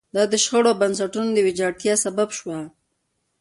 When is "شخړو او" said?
0.43-0.79